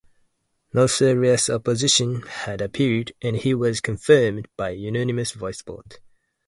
No 0.73 0.87
serious 0.87 1.47
opposition 1.47 2.23
had 2.23 2.59
appeared 2.59 3.11
and 3.21 3.35
he 3.35 3.53
was 3.53 3.81
confirmed 3.81 4.47
by 4.57 4.71
unanimous 4.71 5.31
voice 5.33 5.61
vote. 5.61 5.99